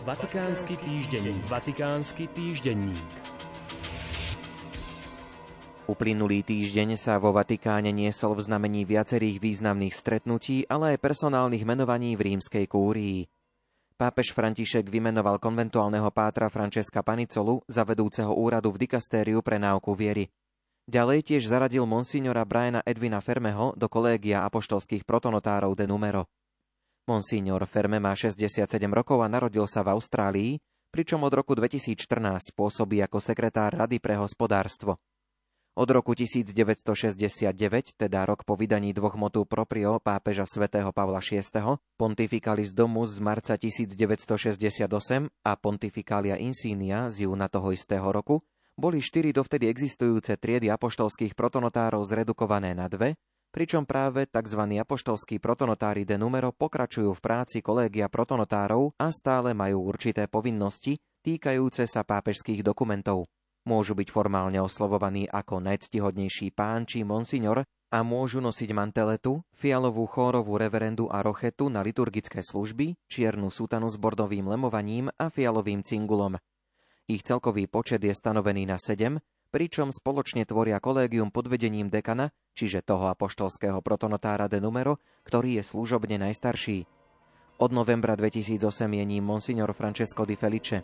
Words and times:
Vatikánsky 0.00 0.80
týždenník. 0.80 1.44
Vatikánsky 1.44 2.24
týždenník. 2.32 3.04
Uplynulý 5.84 6.40
týždeň 6.40 6.96
sa 6.96 7.20
vo 7.20 7.36
Vatikáne 7.36 7.92
niesol 7.92 8.32
v 8.32 8.48
znamení 8.48 8.88
viacerých 8.88 9.36
významných 9.36 9.92
stretnutí, 9.92 10.64
ale 10.72 10.96
aj 10.96 11.04
personálnych 11.04 11.68
menovaní 11.68 12.16
v 12.16 12.32
rímskej 12.32 12.64
kúrii. 12.64 13.28
Pápež 14.00 14.32
František 14.32 14.88
vymenoval 14.88 15.36
konventuálneho 15.36 16.08
pátra 16.08 16.48
Francesca 16.48 17.04
Panicolu 17.04 17.60
za 17.68 17.84
vedúceho 17.84 18.32
úradu 18.32 18.72
v 18.72 18.88
dikastériu 18.88 19.44
pre 19.44 19.60
náuku 19.60 19.92
viery. 19.92 20.32
Ďalej 20.88 21.28
tiež 21.28 21.44
zaradil 21.44 21.84
monsignora 21.84 22.48
Briana 22.48 22.80
Edvina 22.88 23.20
Fermeho 23.20 23.76
do 23.76 23.84
kolégia 23.92 24.48
apoštolských 24.48 25.04
protonotárov 25.04 25.76
de 25.76 25.84
numero. 25.84 26.24
Monsignor 27.08 27.64
Ferme 27.64 27.96
má 28.02 28.12
67 28.12 28.66
rokov 28.92 29.24
a 29.24 29.28
narodil 29.28 29.64
sa 29.64 29.80
v 29.80 29.96
Austrálii, 29.96 30.50
pričom 30.90 31.22
od 31.22 31.32
roku 31.32 31.54
2014 31.54 32.52
pôsobí 32.52 32.98
ako 33.00 33.22
sekretár 33.22 33.72
Rady 33.78 34.02
pre 34.02 34.18
hospodárstvo. 34.18 34.98
Od 35.78 35.86
roku 35.86 36.18
1969, 36.18 37.54
teda 37.94 38.26
rok 38.26 38.42
po 38.42 38.58
vydaní 38.58 38.90
dvoch 38.90 39.14
motu 39.14 39.46
proprio 39.46 40.02
pápeža 40.02 40.42
svätého 40.42 40.90
Pavla 40.90 41.22
VI, 41.22 41.78
Pontificalis 41.94 42.74
Domus 42.74 43.16
z 43.16 43.22
marca 43.22 43.54
1968 43.54 44.90
a 45.30 45.52
Pontificalia 45.54 46.36
Insignia 46.42 47.06
z 47.06 47.30
júna 47.30 47.46
toho 47.46 47.70
istého 47.70 48.10
roku, 48.10 48.42
boli 48.74 48.98
štyri 48.98 49.30
dovtedy 49.30 49.70
existujúce 49.70 50.34
triedy 50.36 50.66
apoštolských 50.74 51.38
protonotárov 51.38 52.02
zredukované 52.02 52.74
na 52.74 52.90
dve, 52.90 53.14
pričom 53.50 53.84
práve 53.84 54.24
tzv. 54.30 54.62
apoštolskí 54.80 55.42
protonotári 55.42 56.06
de 56.06 56.16
numero 56.16 56.54
pokračujú 56.54 57.12
v 57.12 57.20
práci 57.20 57.58
kolégia 57.60 58.06
protonotárov 58.06 58.94
a 58.96 59.10
stále 59.10 59.52
majú 59.52 59.84
určité 59.84 60.30
povinnosti 60.30 61.02
týkajúce 61.20 61.84
sa 61.84 62.06
pápežských 62.06 62.64
dokumentov. 62.64 63.28
Môžu 63.68 63.92
byť 63.92 64.08
formálne 64.08 64.56
oslovovaní 64.56 65.28
ako 65.28 65.60
najctihodnejší 65.60 66.56
pán 66.56 66.88
či 66.88 67.04
monsignor 67.04 67.68
a 67.92 67.98
môžu 68.00 68.40
nosiť 68.40 68.70
manteletu, 68.72 69.44
fialovú 69.52 70.06
chórovú 70.08 70.56
reverendu 70.56 71.10
a 71.12 71.20
rochetu 71.20 71.68
na 71.68 71.84
liturgické 71.84 72.40
služby, 72.40 72.96
čiernu 73.10 73.52
sutanu 73.52 73.90
s 73.90 74.00
bordovým 74.00 74.48
lemovaním 74.48 75.12
a 75.18 75.28
fialovým 75.28 75.84
cingulom. 75.84 76.40
Ich 77.10 77.26
celkový 77.26 77.66
počet 77.66 78.00
je 78.00 78.14
stanovený 78.14 78.70
na 78.70 78.78
7, 78.78 79.18
pričom 79.50 79.90
spoločne 79.90 80.46
tvoria 80.46 80.78
kolégium 80.78 81.34
pod 81.34 81.50
vedením 81.50 81.90
dekana, 81.90 82.30
čiže 82.54 82.86
toho 82.86 83.10
apoštolského 83.10 83.82
protonotára 83.82 84.46
de 84.46 84.62
numero, 84.62 85.02
ktorý 85.26 85.60
je 85.60 85.64
služobne 85.66 86.16
najstarší. 86.22 86.86
Od 87.60 87.70
novembra 87.76 88.16
2008 88.16 88.62
je 88.88 89.04
ním 89.04 89.26
monsignor 89.26 89.74
Francesco 89.76 90.24
di 90.24 90.38
Felice. 90.38 90.80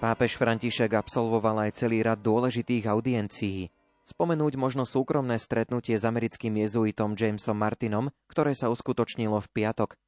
Pápež 0.00 0.40
František 0.40 0.94
absolvoval 0.96 1.68
aj 1.68 1.84
celý 1.84 2.00
rad 2.00 2.22
dôležitých 2.22 2.88
audiencií. 2.88 3.68
Spomenúť 4.06 4.54
možno 4.54 4.86
súkromné 4.86 5.34
stretnutie 5.36 5.98
s 5.98 6.06
americkým 6.06 6.54
jezuitom 6.62 7.18
Jamesom 7.18 7.58
Martinom, 7.58 8.14
ktoré 8.30 8.54
sa 8.54 8.70
uskutočnilo 8.70 9.42
v 9.42 9.48
piatok. 9.50 9.98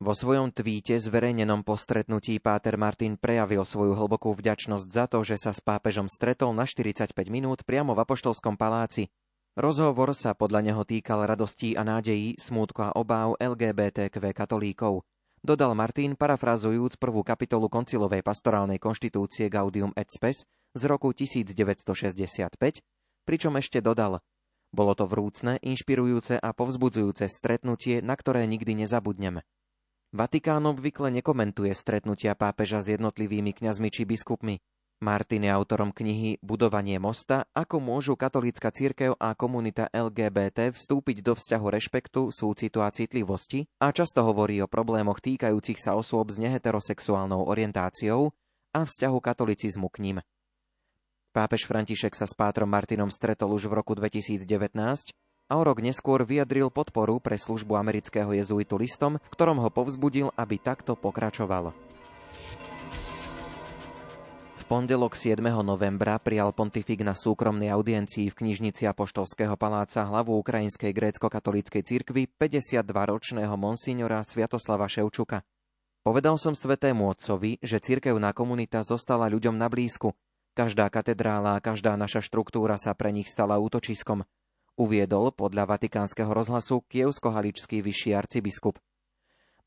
Vo 0.00 0.16
svojom 0.16 0.48
tvíte 0.48 0.96
zverejnenom 0.96 1.60
po 1.60 1.76
stretnutí 1.76 2.40
Páter 2.40 2.80
Martin 2.80 3.20
prejavil 3.20 3.68
svoju 3.68 3.92
hlbokú 3.92 4.32
vďačnosť 4.32 4.88
za 4.88 5.04
to, 5.04 5.20
že 5.20 5.36
sa 5.36 5.52
s 5.52 5.60
pápežom 5.60 6.08
stretol 6.08 6.56
na 6.56 6.64
45 6.64 7.12
minút 7.28 7.68
priamo 7.68 7.92
v 7.92 8.08
Apoštolskom 8.08 8.56
paláci. 8.56 9.12
Rozhovor 9.60 10.16
sa 10.16 10.32
podľa 10.32 10.72
neho 10.72 10.88
týkal 10.88 11.28
radostí 11.28 11.76
a 11.76 11.84
nádejí, 11.84 12.40
smútku 12.40 12.80
a 12.80 12.96
obáv 12.96 13.36
LGBTQ 13.36 14.32
katolíkov. 14.32 15.04
Dodal 15.44 15.76
Martin, 15.76 16.16
parafrazujúc 16.16 16.96
prvú 16.96 17.20
kapitolu 17.20 17.68
koncilovej 17.68 18.24
pastorálnej 18.24 18.80
konštitúcie 18.80 19.52
Gaudium 19.52 19.92
et 20.00 20.08
Spes 20.08 20.48
z 20.72 20.82
roku 20.88 21.12
1965, 21.12 22.56
pričom 23.28 23.52
ešte 23.60 23.84
dodal 23.84 24.24
Bolo 24.72 24.96
to 24.96 25.04
vrúcne, 25.04 25.60
inšpirujúce 25.60 26.40
a 26.40 26.56
povzbudzujúce 26.56 27.28
stretnutie, 27.28 28.00
na 28.00 28.16
ktoré 28.16 28.48
nikdy 28.48 28.80
nezabudnem. 28.80 29.44
Vatikán 30.10 30.66
obvykle 30.66 31.06
nekomentuje 31.22 31.70
stretnutia 31.70 32.34
pápeža 32.34 32.82
s 32.82 32.90
jednotlivými 32.98 33.54
kňazmi 33.54 33.94
či 33.94 34.02
biskupmi. 34.02 34.58
Martin 35.00 35.46
je 35.46 35.54
autorom 35.54 35.94
knihy 35.94 36.42
Budovanie 36.42 36.98
mosta, 36.98 37.46
ako 37.54 37.78
môžu 37.78 38.18
katolícka 38.18 38.74
církev 38.74 39.14
a 39.16 39.38
komunita 39.38 39.86
LGBT 39.88 40.74
vstúpiť 40.74 41.22
do 41.22 41.38
vzťahu 41.38 41.66
rešpektu, 41.72 42.34
súcitu 42.34 42.82
a 42.82 42.90
citlivosti 42.90 43.70
a 43.78 43.94
často 43.94 44.26
hovorí 44.26 44.58
o 44.58 44.68
problémoch 44.68 45.22
týkajúcich 45.22 45.78
sa 45.78 45.94
osôb 45.94 46.34
s 46.34 46.42
neheterosexuálnou 46.42 47.46
orientáciou 47.46 48.34
a 48.74 48.80
vzťahu 48.82 49.18
katolicizmu 49.22 49.88
k 49.94 49.96
ním. 50.02 50.18
Pápež 51.30 51.70
František 51.70 52.18
sa 52.18 52.26
s 52.26 52.34
pátrom 52.34 52.66
Martinom 52.66 53.14
stretol 53.14 53.54
už 53.54 53.70
v 53.70 53.78
roku 53.78 53.94
2019 53.94 54.42
a 55.50 55.58
o 55.58 55.62
rok 55.66 55.82
neskôr 55.82 56.22
vyjadril 56.22 56.70
podporu 56.70 57.18
pre 57.18 57.34
službu 57.34 57.74
amerického 57.74 58.30
jezuitu 58.30 58.78
listom, 58.78 59.18
ktorom 59.34 59.58
ho 59.58 59.68
povzbudil, 59.74 60.30
aby 60.38 60.62
takto 60.62 60.94
pokračoval 60.94 61.74
pondelok 64.70 65.18
7. 65.18 65.42
novembra 65.66 66.22
prijal 66.22 66.54
pontifik 66.54 67.02
na 67.02 67.18
súkromnej 67.18 67.74
audiencii 67.74 68.30
v 68.30 68.38
knižnici 68.38 68.86
Apoštolského 68.86 69.58
paláca 69.58 70.06
hlavu 70.06 70.38
Ukrajinskej 70.38 70.94
grécko-katolíckej 70.94 71.82
cirkvi 71.82 72.30
52-ročného 72.30 73.50
monsignora 73.58 74.22
Sviatoslava 74.22 74.86
Ševčuka. 74.86 75.42
Povedal 76.06 76.38
som 76.38 76.54
svetému 76.54 77.02
otcovi, 77.02 77.58
že 77.58 77.82
cirkevná 77.82 78.30
komunita 78.30 78.86
zostala 78.86 79.26
ľuďom 79.26 79.58
na 79.58 79.66
blízku. 79.66 80.14
Každá 80.54 80.86
katedrála 80.86 81.58
a 81.58 81.62
každá 81.62 81.98
naša 81.98 82.22
štruktúra 82.22 82.78
sa 82.78 82.94
pre 82.94 83.10
nich 83.10 83.26
stala 83.26 83.58
útočiskom. 83.58 84.22
Uviedol 84.80 85.36
podľa 85.36 85.76
vatikánskeho 85.76 86.32
rozhlasu 86.32 86.80
kievsko-haličský 86.88 87.84
vyšší 87.84 88.16
arcibiskup. 88.16 88.80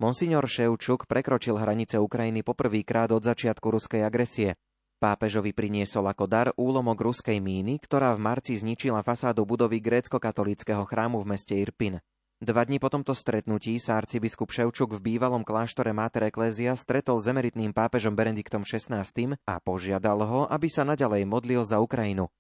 Monsignor 0.02 0.50
Ševčuk 0.50 1.06
prekročil 1.06 1.54
hranice 1.54 2.02
Ukrajiny 2.02 2.42
poprvýkrát 2.42 3.14
od 3.14 3.22
začiatku 3.22 3.78
ruskej 3.78 4.02
agresie. 4.02 4.58
Pápežovi 4.98 5.54
priniesol 5.54 6.10
ako 6.10 6.26
dar 6.26 6.50
úlomok 6.58 6.98
ruskej 6.98 7.38
míny, 7.38 7.78
ktorá 7.78 8.18
v 8.18 8.26
marci 8.26 8.58
zničila 8.58 9.06
fasádu 9.06 9.46
budovy 9.46 9.86
grécko-katolického 9.86 10.82
chrámu 10.82 11.22
v 11.22 11.38
meste 11.38 11.54
Irpin. 11.62 12.02
Dva 12.42 12.66
dní 12.66 12.82
po 12.82 12.90
tomto 12.90 13.14
stretnutí 13.14 13.78
sa 13.78 14.02
arcibiskup 14.02 14.50
Ševčuk 14.50 14.98
v 14.98 15.14
bývalom 15.14 15.46
kláštore 15.46 15.94
Mater 15.94 16.34
Ecclesia 16.34 16.74
stretol 16.74 17.22
s 17.22 17.30
emeritným 17.30 17.70
pápežom 17.70 18.18
Benediktom 18.18 18.66
XVI 18.66 19.06
a 19.46 19.62
požiadal 19.62 20.26
ho, 20.26 20.50
aby 20.50 20.74
sa 20.74 20.82
naďalej 20.82 21.30
modlil 21.30 21.62
za 21.62 21.78
Ukrajinu. 21.78 22.34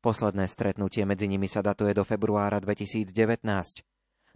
Posledné 0.00 0.48
stretnutie 0.48 1.04
medzi 1.04 1.28
nimi 1.28 1.44
sa 1.44 1.60
datuje 1.60 1.92
do 1.92 2.08
februára 2.08 2.56
2019. 2.56 3.12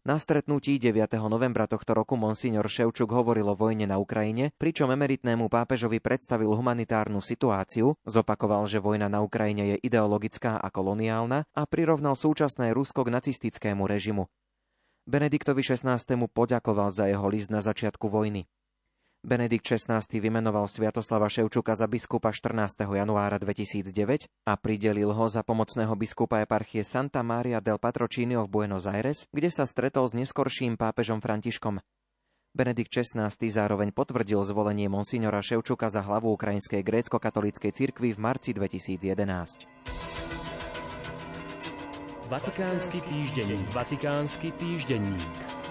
Na 0.05 0.21
stretnutí 0.21 0.77
9. 0.77 1.17
novembra 1.25 1.65
tohto 1.65 1.97
roku 1.97 2.21
monsignor 2.21 2.69
Ševčuk 2.69 3.09
hovoril 3.09 3.49
o 3.49 3.57
vojne 3.57 3.89
na 3.89 3.97
Ukrajine, 3.97 4.53
pričom 4.61 4.93
emeritnému 4.93 5.49
pápežovi 5.49 6.05
predstavil 6.05 6.53
humanitárnu 6.53 7.25
situáciu, 7.25 7.97
zopakoval, 8.05 8.69
že 8.69 8.77
vojna 8.77 9.09
na 9.09 9.25
Ukrajine 9.25 9.73
je 9.73 9.77
ideologická 9.89 10.61
a 10.61 10.69
koloniálna 10.69 11.49
a 11.57 11.63
prirovnal 11.65 12.13
súčasné 12.13 12.77
Rusko 12.77 13.01
k 13.09 13.17
nacistickému 13.17 13.89
režimu. 13.89 14.29
Benediktovi 15.09 15.65
XVI. 15.65 15.97
poďakoval 16.29 16.93
za 16.93 17.09
jeho 17.09 17.25
list 17.33 17.49
na 17.49 17.65
začiatku 17.65 18.13
vojny. 18.13 18.45
Benedikt 19.25 19.65
XVI 19.65 20.21
vymenoval 20.21 20.69
Sviatoslava 20.69 21.33
Ševčuka 21.33 21.73
za 21.73 21.89
biskupa 21.89 22.29
14. 22.29 22.85
januára 22.85 23.41
2009 23.41 24.29
a 24.45 24.53
pridelil 24.61 25.17
ho 25.17 25.27
za 25.33 25.41
pomocného 25.41 25.97
biskupa 25.97 26.45
eparchie 26.45 26.85
Santa 26.85 27.25
Maria 27.25 27.65
del 27.65 27.81
Patrocinio 27.81 28.45
v 28.45 28.53
Buenos 28.53 28.85
Aires, 28.85 29.25
kde 29.33 29.49
sa 29.49 29.65
stretol 29.65 30.05
s 30.05 30.13
neskorším 30.13 30.77
pápežom 30.77 31.25
Františkom. 31.25 31.81
Benedikt 32.53 32.93
XVI 32.93 33.33
zároveň 33.33 33.97
potvrdil 33.97 34.45
zvolenie 34.45 34.93
monsignora 34.93 35.41
Ševčuka 35.41 35.89
za 35.89 36.05
hlavu 36.05 36.29
Ukrajinskej 36.37 36.85
grécko-katolíckej 36.85 37.73
cirkvi 37.73 38.13
v 38.13 38.21
marci 38.21 38.53
2011. 38.53 39.09
Vatikánsky 42.29 43.01
týždenník. 43.09 43.73
Vatikánsky 43.73 44.53
týždenník. 44.61 45.64